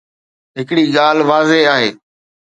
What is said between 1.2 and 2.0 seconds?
واضح آهي.